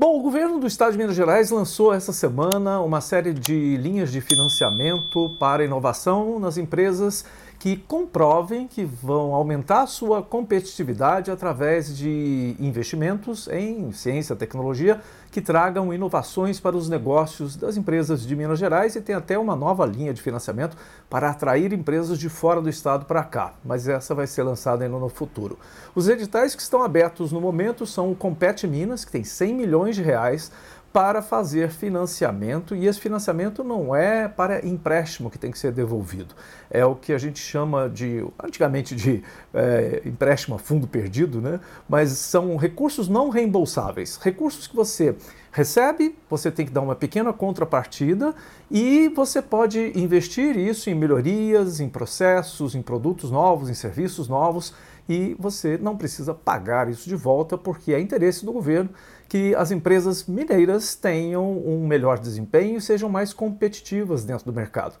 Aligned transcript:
Bom, 0.00 0.18
o 0.18 0.22
governo 0.22 0.58
do 0.58 0.66
estado 0.66 0.92
de 0.92 0.96
Minas 0.96 1.14
Gerais 1.14 1.50
lançou 1.50 1.92
essa 1.92 2.10
semana 2.10 2.80
uma 2.80 3.02
série 3.02 3.34
de 3.34 3.76
linhas 3.76 4.10
de 4.10 4.22
financiamento 4.22 5.30
para 5.38 5.62
inovação 5.62 6.40
nas 6.40 6.56
empresas 6.56 7.22
que 7.60 7.76
comprovem 7.76 8.66
que 8.66 8.82
vão 8.82 9.34
aumentar 9.34 9.86
sua 9.86 10.22
competitividade 10.22 11.30
através 11.30 11.94
de 11.94 12.56
investimentos 12.58 13.46
em 13.48 13.92
ciência 13.92 14.32
e 14.32 14.36
tecnologia 14.36 14.98
que 15.30 15.42
tragam 15.42 15.92
inovações 15.92 16.58
para 16.58 16.74
os 16.74 16.88
negócios 16.88 17.54
das 17.56 17.76
empresas 17.76 18.26
de 18.26 18.34
Minas 18.34 18.58
Gerais 18.58 18.96
e 18.96 19.00
tem 19.02 19.14
até 19.14 19.38
uma 19.38 19.54
nova 19.54 19.84
linha 19.84 20.14
de 20.14 20.22
financiamento 20.22 20.74
para 21.08 21.28
atrair 21.28 21.72
empresas 21.74 22.18
de 22.18 22.30
fora 22.30 22.62
do 22.62 22.68
estado 22.70 23.04
para 23.04 23.22
cá, 23.22 23.52
mas 23.62 23.86
essa 23.86 24.14
vai 24.14 24.26
ser 24.26 24.42
lançada 24.42 24.82
ainda 24.82 24.96
no 24.96 25.10
futuro. 25.10 25.58
Os 25.94 26.08
editais 26.08 26.54
que 26.54 26.62
estão 26.62 26.82
abertos 26.82 27.30
no 27.30 27.42
momento 27.42 27.86
são 27.86 28.10
o 28.10 28.16
Compete 28.16 28.66
Minas, 28.66 29.04
que 29.04 29.12
tem 29.12 29.22
100 29.22 29.54
milhões 29.54 29.89
de 29.94 30.02
reais 30.02 30.50
para 30.92 31.22
fazer 31.22 31.70
financiamento 31.70 32.74
e 32.74 32.86
esse 32.86 33.00
financiamento 33.00 33.62
não 33.62 33.94
é 33.94 34.26
para 34.26 34.66
empréstimo 34.66 35.30
que 35.30 35.38
tem 35.38 35.50
que 35.50 35.58
ser 35.58 35.70
devolvido. 35.70 36.34
É 36.68 36.84
o 36.84 36.96
que 36.96 37.12
a 37.12 37.18
gente 37.18 37.38
chama 37.38 37.88
de, 37.88 38.26
antigamente, 38.42 38.96
de 38.96 39.22
é, 39.54 40.02
empréstimo 40.04 40.56
a 40.56 40.58
fundo 40.58 40.88
perdido, 40.88 41.40
né? 41.40 41.60
mas 41.88 42.10
são 42.12 42.56
recursos 42.56 43.08
não 43.08 43.28
reembolsáveis. 43.28 44.16
Recursos 44.16 44.66
que 44.66 44.74
você 44.74 45.14
recebe, 45.52 46.16
você 46.28 46.50
tem 46.50 46.66
que 46.66 46.72
dar 46.72 46.80
uma 46.80 46.96
pequena 46.96 47.32
contrapartida 47.32 48.34
e 48.68 49.08
você 49.10 49.40
pode 49.40 49.92
investir 49.96 50.56
isso 50.56 50.90
em 50.90 50.94
melhorias, 50.94 51.78
em 51.78 51.88
processos, 51.88 52.74
em 52.74 52.82
produtos 52.82 53.30
novos, 53.30 53.68
em 53.68 53.74
serviços 53.74 54.28
novos 54.28 54.74
e 55.10 55.34
você 55.40 55.76
não 55.76 55.96
precisa 55.96 56.32
pagar 56.32 56.88
isso 56.88 57.08
de 57.08 57.16
volta 57.16 57.58
porque 57.58 57.92
é 57.92 57.98
interesse 57.98 58.44
do 58.44 58.52
governo 58.52 58.90
que 59.28 59.52
as 59.56 59.72
empresas 59.72 60.24
mineiras 60.24 60.94
tenham 60.94 61.50
um 61.50 61.84
melhor 61.84 62.16
desempenho 62.16 62.78
e 62.78 62.80
sejam 62.80 63.08
mais 63.08 63.32
competitivas 63.32 64.24
dentro 64.24 64.46
do 64.46 64.52
mercado 64.52 64.94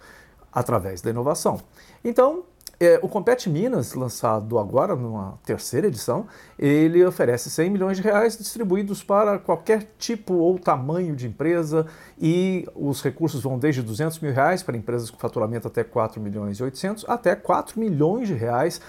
através 0.52 1.00
da 1.00 1.10
inovação. 1.10 1.60
Então, 2.02 2.42
é, 2.80 2.98
o 3.00 3.08
Compete 3.08 3.48
Minas, 3.48 3.94
lançado 3.94 4.58
agora 4.58 4.96
numa 4.96 5.38
terceira 5.44 5.86
edição, 5.86 6.26
ele 6.58 7.04
oferece 7.04 7.48
100 7.48 7.70
milhões 7.70 7.96
de 7.96 8.02
reais 8.02 8.36
distribuídos 8.36 9.04
para 9.04 9.38
qualquer 9.38 9.92
tipo 9.96 10.34
ou 10.34 10.58
tamanho 10.58 11.14
de 11.14 11.28
empresa 11.28 11.86
e 12.20 12.66
os 12.74 13.00
recursos 13.00 13.42
vão 13.42 13.60
desde 13.60 13.80
200 13.80 14.18
mil 14.18 14.32
reais 14.32 14.60
para 14.60 14.76
empresas 14.76 15.08
com 15.08 15.18
faturamento 15.18 15.68
até 15.68 15.84
4 15.84 16.20
milhões 16.20 16.58
e 16.58 16.64
800 16.64 17.04
até 17.06 17.36
4 17.36 17.78
milhões 17.78 18.26
de 18.26 18.34
reais 18.34 18.80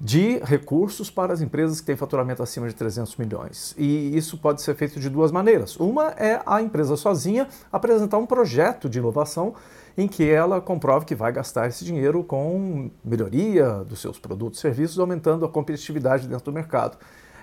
de 0.00 0.38
recursos 0.44 1.10
para 1.10 1.32
as 1.32 1.40
empresas 1.40 1.80
que 1.80 1.86
têm 1.86 1.96
faturamento 1.96 2.42
acima 2.42 2.68
de 2.68 2.74
300 2.74 3.16
milhões. 3.16 3.74
E 3.78 4.16
isso 4.16 4.36
pode 4.36 4.60
ser 4.60 4.74
feito 4.74 5.00
de 5.00 5.08
duas 5.08 5.32
maneiras. 5.32 5.76
Uma 5.76 6.08
é 6.10 6.40
a 6.44 6.60
empresa 6.60 6.96
sozinha 6.96 7.48
apresentar 7.72 8.18
um 8.18 8.26
projeto 8.26 8.88
de 8.88 8.98
inovação 8.98 9.54
em 9.96 10.06
que 10.06 10.28
ela 10.28 10.60
comprove 10.60 11.06
que 11.06 11.14
vai 11.14 11.32
gastar 11.32 11.68
esse 11.68 11.84
dinheiro 11.84 12.22
com 12.22 12.90
melhoria 13.02 13.84
dos 13.84 14.00
seus 14.00 14.18
produtos 14.18 14.58
e 14.58 14.62
serviços, 14.62 14.98
aumentando 14.98 15.44
a 15.44 15.48
competitividade 15.48 16.28
dentro 16.28 16.44
do 16.44 16.52
mercado. 16.52 16.98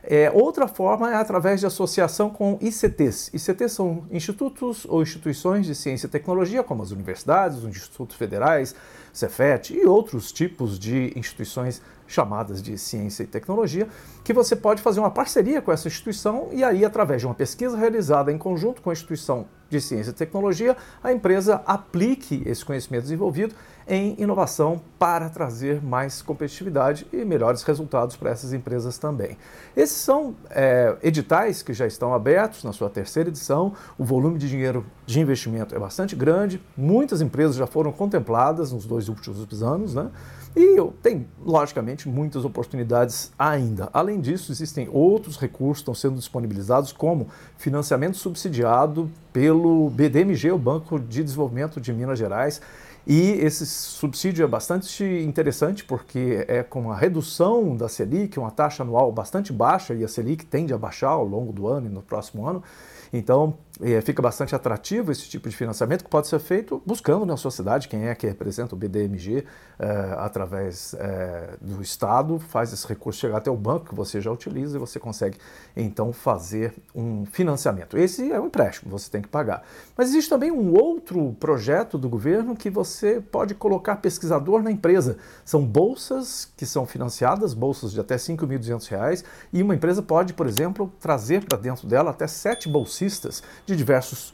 É, 0.05 0.29
outra 0.33 0.67
forma 0.67 1.09
é 1.09 1.15
através 1.15 1.61
de 1.61 1.65
associação 1.65 2.29
com 2.29 2.57
ICTs. 2.59 3.31
ICTs 3.33 3.71
são 3.71 4.03
institutos 4.11 4.85
ou 4.85 5.01
instituições 5.01 5.65
de 5.65 5.73
ciência 5.73 6.07
e 6.07 6.09
tecnologia, 6.09 6.61
como 6.61 6.83
as 6.83 6.91
universidades, 6.91 7.59
os 7.59 7.65
institutos 7.65 8.17
federais, 8.17 8.75
Cefet 9.13 9.73
e 9.73 9.85
outros 9.85 10.31
tipos 10.31 10.77
de 10.77 11.13
instituições 11.15 11.81
chamadas 12.05 12.61
de 12.61 12.77
ciência 12.77 13.23
e 13.23 13.27
tecnologia, 13.27 13.87
que 14.23 14.33
você 14.33 14.55
pode 14.55 14.81
fazer 14.81 14.99
uma 14.99 15.09
parceria 15.09 15.61
com 15.61 15.71
essa 15.71 15.87
instituição 15.87 16.49
e 16.51 16.63
aí, 16.63 16.83
através 16.83 17.21
de 17.21 17.27
uma 17.27 17.33
pesquisa 17.33 17.77
realizada 17.77 18.31
em 18.31 18.37
conjunto 18.37 18.81
com 18.81 18.89
a 18.89 18.93
instituição 18.93 19.47
de 19.69 19.79
ciência 19.79 20.11
e 20.11 20.13
tecnologia, 20.13 20.75
a 21.01 21.13
empresa 21.13 21.61
aplique 21.65 22.43
esse 22.45 22.63
conhecimento 22.65 23.03
desenvolvido 23.03 23.55
em 23.87 24.15
inovação 24.19 24.81
para 24.97 25.29
trazer 25.29 25.81
mais 25.83 26.21
competitividade 26.21 27.05
e 27.11 27.25
melhores 27.25 27.63
resultados 27.63 28.15
para 28.15 28.31
essas 28.31 28.53
empresas 28.53 28.97
também. 28.97 29.37
Esses 29.75 29.97
são 29.97 30.35
é, 30.49 30.95
editais 31.03 31.61
que 31.61 31.73
já 31.73 31.85
estão 31.85 32.13
abertos 32.13 32.63
na 32.63 32.71
sua 32.71 32.89
terceira 32.89 33.29
edição. 33.29 33.73
O 33.97 34.03
volume 34.03 34.37
de 34.37 34.47
dinheiro 34.47 34.85
de 35.05 35.19
investimento 35.19 35.75
é 35.75 35.79
bastante 35.79 36.15
grande, 36.15 36.61
muitas 36.77 37.21
empresas 37.21 37.55
já 37.55 37.67
foram 37.67 37.91
contempladas 37.91 38.71
nos 38.71 38.85
dois 38.85 39.09
últimos 39.09 39.61
anos, 39.61 39.93
né? 39.93 40.09
E 40.55 40.79
tem, 41.01 41.25
logicamente, 41.43 42.07
muitas 42.07 42.45
oportunidades 42.45 43.31
ainda. 43.39 43.89
Além 43.91 44.21
disso, 44.21 44.51
existem 44.51 44.87
outros 44.91 45.37
recursos 45.37 45.77
que 45.77 45.81
estão 45.81 45.95
sendo 45.95 46.15
disponibilizados, 46.15 46.91
como 46.91 47.27
financiamento 47.57 48.17
subsidiado 48.17 49.09
pelo 49.31 49.89
BDMG, 49.89 50.51
o 50.51 50.57
Banco 50.59 50.99
de 50.99 51.23
Desenvolvimento 51.23 51.81
de 51.81 51.91
Minas 51.91 52.19
Gerais. 52.19 52.61
E 53.05 53.31
esse 53.31 53.65
subsídio 53.65 54.45
é 54.45 54.47
bastante 54.47 55.03
interessante 55.03 55.83
porque 55.83 56.45
é 56.47 56.63
com 56.63 56.89
a 56.89 56.95
redução 56.95 57.75
da 57.75 57.89
Selic, 57.89 58.39
uma 58.39 58.51
taxa 58.51 58.83
anual 58.83 59.11
bastante 59.11 59.51
baixa, 59.51 59.93
e 59.93 60.03
a 60.05 60.07
Selic 60.07 60.45
tende 60.45 60.73
a 60.73 60.77
baixar 60.77 61.09
ao 61.09 61.25
longo 61.25 61.51
do 61.51 61.67
ano 61.67 61.87
e 61.87 61.89
no 61.89 62.01
próximo 62.01 62.47
ano. 62.47 62.63
Então, 63.11 63.55
é, 63.81 63.99
fica 64.01 64.21
bastante 64.21 64.53
atrativo 64.53 65.11
esse 65.11 65.27
tipo 65.27 65.49
de 65.49 65.55
financiamento 65.55 66.03
que 66.03 66.09
pode 66.09 66.27
ser 66.27 66.39
feito 66.39 66.81
buscando 66.85 67.25
na 67.25 67.35
sua 67.35 67.49
cidade 67.49 67.87
quem 67.87 68.07
é 68.07 68.13
que 68.13 68.27
representa 68.27 68.75
o 68.75 68.77
BDMG 68.77 69.45
é, 69.79 70.15
através 70.17 70.93
é, 70.93 71.55
do 71.59 71.81
Estado, 71.81 72.37
faz 72.37 72.71
esse 72.71 72.87
recurso 72.87 73.19
chegar 73.19 73.37
até 73.37 73.49
o 73.49 73.57
banco 73.57 73.87
que 73.87 73.95
você 73.95 74.21
já 74.21 74.31
utiliza 74.31 74.77
e 74.77 74.79
você 74.79 74.99
consegue 74.99 75.37
então 75.75 76.13
fazer 76.13 76.73
um 76.93 77.25
financiamento. 77.25 77.97
Esse 77.97 78.31
é 78.31 78.39
um 78.39 78.45
empréstimo, 78.45 78.91
você 78.91 79.09
tem 79.09 79.21
que 79.21 79.27
pagar. 79.27 79.63
Mas 79.97 80.09
existe 80.09 80.29
também 80.29 80.51
um 80.51 80.73
outro 80.77 81.35
projeto 81.39 81.97
do 81.97 82.07
governo 82.07 82.55
que 82.55 82.69
você 82.69 83.19
pode 83.19 83.55
colocar 83.55 83.95
pesquisador 83.95 84.61
na 84.61 84.71
empresa. 84.71 85.17
São 85.43 85.65
bolsas 85.65 86.51
que 86.55 86.65
são 86.65 86.85
financiadas, 86.85 87.55
bolsas 87.55 87.91
de 87.91 87.99
até 87.99 88.15
R$ 88.15 88.19
5.200, 88.19 89.23
e 89.51 89.63
uma 89.63 89.73
empresa 89.73 90.01
pode, 90.01 90.33
por 90.33 90.45
exemplo, 90.45 90.93
trazer 90.99 91.43
para 91.43 91.57
dentro 91.57 91.87
dela 91.87 92.11
até 92.11 92.27
sete 92.27 92.69
bolsistas 92.69 93.41
de 93.65 93.75
diversos 93.75 94.33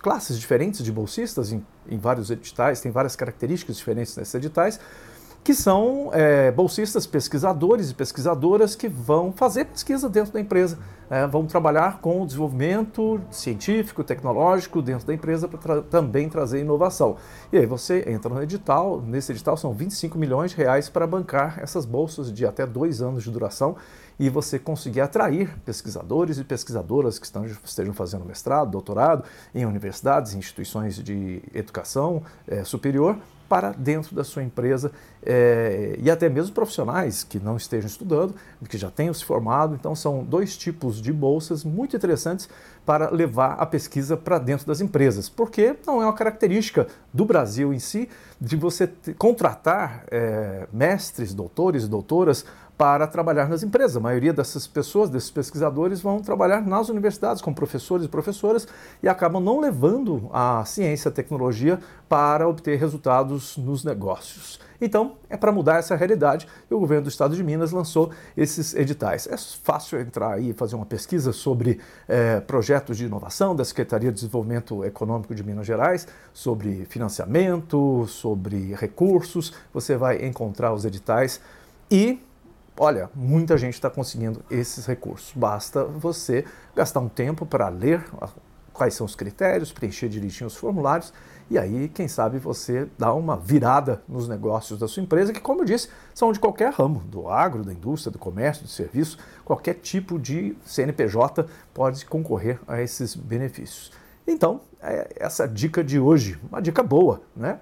classes 0.00 0.38
diferentes 0.38 0.84
de 0.84 0.92
bolsistas 0.92 1.52
em, 1.52 1.64
em, 1.88 1.98
vários 1.98 2.30
editais, 2.30 2.80
tem 2.80 2.92
várias 2.92 3.16
características 3.16 3.76
diferentes 3.76 4.16
nesses 4.16 4.34
editais, 4.34 4.78
que 5.42 5.54
são 5.54 6.10
é, 6.12 6.50
bolsistas 6.50 7.06
pesquisadores 7.06 7.90
e 7.90 7.94
pesquisadoras 7.94 8.74
que 8.74 8.88
vão 8.88 9.32
fazer 9.32 9.64
pesquisa 9.64 10.08
dentro 10.08 10.32
da 10.32 10.40
empresa, 10.40 10.78
é, 11.10 11.26
vão 11.26 11.46
trabalhar 11.46 12.00
com 12.00 12.22
o 12.22 12.26
desenvolvimento 12.26 13.20
científico, 13.30 14.04
tecnológico 14.04 14.82
dentro 14.82 15.06
da 15.06 15.14
empresa 15.14 15.48
para 15.48 15.58
tra 15.58 15.82
também 15.82 16.28
trazer 16.28 16.60
inovação. 16.60 17.16
E 17.50 17.56
aí 17.56 17.64
você 17.64 18.04
entra 18.06 18.32
no 18.32 18.42
edital, 18.42 19.00
nesse 19.00 19.32
edital 19.32 19.56
são 19.56 19.72
25 19.72 20.18
milhões 20.18 20.50
de 20.50 20.58
reais 20.58 20.88
para 20.90 21.06
bancar 21.06 21.58
essas 21.60 21.86
bolsas 21.86 22.30
de 22.30 22.44
até 22.44 22.66
dois 22.66 23.00
anos 23.00 23.24
de 23.24 23.30
duração 23.30 23.76
e 24.18 24.28
você 24.28 24.58
conseguir 24.58 25.00
atrair 25.00 25.56
pesquisadores 25.64 26.38
e 26.38 26.44
pesquisadoras 26.44 27.18
que 27.18 27.24
estão, 27.24 27.46
estejam 27.46 27.94
fazendo 27.94 28.24
mestrado, 28.24 28.70
doutorado 28.70 29.24
em 29.54 29.64
universidades, 29.64 30.34
instituições 30.34 30.96
de 30.96 31.42
educação 31.54 32.22
é, 32.46 32.64
superior 32.64 33.16
para 33.48 33.72
dentro 33.72 34.14
da 34.14 34.22
sua 34.22 34.42
empresa 34.42 34.92
é, 35.24 35.96
e 35.98 36.10
até 36.10 36.28
mesmo 36.28 36.54
profissionais 36.54 37.24
que 37.24 37.40
não 37.40 37.56
estejam 37.56 37.86
estudando, 37.86 38.34
que 38.68 38.76
já 38.76 38.90
tenham 38.90 39.14
se 39.14 39.24
formado. 39.24 39.74
Então, 39.74 39.94
são 39.94 40.22
dois 40.22 40.56
tipos 40.56 41.00
de 41.00 41.12
bolsas 41.12 41.64
muito 41.64 41.96
interessantes 41.96 42.48
para 42.84 43.10
levar 43.10 43.54
a 43.54 43.66
pesquisa 43.66 44.16
para 44.16 44.38
dentro 44.38 44.66
das 44.66 44.80
empresas, 44.80 45.28
porque 45.28 45.76
não 45.86 46.02
é 46.02 46.06
uma 46.06 46.14
característica 46.14 46.86
do 47.12 47.24
Brasil 47.24 47.72
em 47.72 47.78
si 47.78 48.08
de 48.40 48.56
você 48.56 48.88
contratar 49.18 50.04
é, 50.10 50.66
mestres, 50.72 51.34
doutores 51.34 51.84
e 51.84 51.88
doutoras 51.88 52.44
para 52.78 53.08
trabalhar 53.08 53.48
nas 53.48 53.64
empresas. 53.64 53.96
A 53.96 54.00
maioria 54.00 54.32
dessas 54.32 54.68
pessoas, 54.68 55.10
desses 55.10 55.32
pesquisadores, 55.32 56.00
vão 56.00 56.20
trabalhar 56.20 56.64
nas 56.64 56.88
universidades 56.88 57.42
como 57.42 57.56
professores 57.56 58.06
e 58.06 58.08
professoras 58.08 58.68
e 59.02 59.08
acabam 59.08 59.42
não 59.42 59.58
levando 59.58 60.30
a 60.32 60.64
ciência, 60.64 61.08
a 61.08 61.12
tecnologia 61.12 61.80
para 62.08 62.48
obter 62.48 62.78
resultados 62.78 63.56
nos 63.56 63.82
negócios. 63.82 64.60
Então, 64.80 65.16
é 65.28 65.36
para 65.36 65.50
mudar 65.50 65.78
essa 65.78 65.96
realidade 65.96 66.46
e 66.70 66.74
o 66.74 66.78
governo 66.78 67.02
do 67.02 67.08
estado 67.08 67.34
de 67.34 67.42
Minas 67.42 67.72
lançou 67.72 68.12
esses 68.36 68.72
editais. 68.76 69.26
É 69.26 69.36
fácil 69.36 70.00
entrar 70.00 70.34
aí 70.34 70.50
e 70.50 70.52
fazer 70.52 70.76
uma 70.76 70.86
pesquisa 70.86 71.32
sobre 71.32 71.80
é, 72.06 72.38
projetos 72.38 72.96
de 72.96 73.06
inovação 73.06 73.56
da 73.56 73.64
Secretaria 73.64 74.10
de 74.10 74.14
Desenvolvimento 74.14 74.84
Econômico 74.84 75.34
de 75.34 75.42
Minas 75.42 75.66
Gerais, 75.66 76.06
sobre 76.32 76.84
financiamento, 76.84 78.06
sobre 78.06 78.72
recursos. 78.74 79.52
Você 79.74 79.96
vai 79.96 80.24
encontrar 80.24 80.72
os 80.72 80.84
editais 80.84 81.40
e 81.90 82.20
Olha, 82.78 83.10
muita 83.14 83.58
gente 83.58 83.74
está 83.74 83.90
conseguindo 83.90 84.42
esses 84.50 84.86
recursos. 84.86 85.32
Basta 85.34 85.84
você 85.84 86.44
gastar 86.76 87.00
um 87.00 87.08
tempo 87.08 87.44
para 87.44 87.68
ler 87.68 88.04
quais 88.72 88.94
são 88.94 89.04
os 89.04 89.16
critérios, 89.16 89.72
preencher 89.72 90.08
direitinho 90.08 90.46
os 90.46 90.56
formulários 90.56 91.12
e 91.50 91.58
aí, 91.58 91.88
quem 91.88 92.06
sabe, 92.06 92.38
você 92.38 92.86
dá 92.98 93.14
uma 93.14 93.34
virada 93.34 94.02
nos 94.06 94.28
negócios 94.28 94.78
da 94.78 94.86
sua 94.86 95.02
empresa, 95.02 95.32
que, 95.32 95.40
como 95.40 95.62
eu 95.62 95.64
disse, 95.64 95.88
são 96.14 96.30
de 96.30 96.38
qualquer 96.38 96.70
ramo, 96.74 97.00
do 97.06 97.26
agro, 97.26 97.64
da 97.64 97.72
indústria, 97.72 98.12
do 98.12 98.18
comércio, 98.18 98.64
do 98.64 98.68
serviço, 98.68 99.16
qualquer 99.46 99.74
tipo 99.74 100.18
de 100.18 100.54
CNPJ 100.66 101.46
pode 101.72 102.04
concorrer 102.04 102.60
a 102.68 102.82
esses 102.82 103.14
benefícios. 103.14 103.90
Então, 104.26 104.60
é 104.82 105.08
essa 105.16 105.48
dica 105.48 105.82
de 105.82 105.98
hoje, 105.98 106.38
uma 106.50 106.60
dica 106.60 106.82
boa, 106.82 107.22
né? 107.34 107.60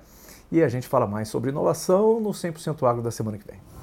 E 0.50 0.60
a 0.60 0.68
gente 0.68 0.88
fala 0.88 1.06
mais 1.06 1.28
sobre 1.28 1.50
inovação 1.50 2.20
no 2.20 2.30
100% 2.30 2.88
Agro 2.88 3.02
da 3.02 3.12
semana 3.12 3.38
que 3.38 3.46
vem. 3.46 3.75